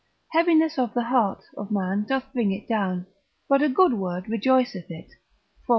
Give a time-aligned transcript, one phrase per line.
[0.31, 3.05] Heaviness of the heart of man doth bring it down,
[3.47, 5.11] but a good word rejoiceth it,
[5.63, 5.69] Prov.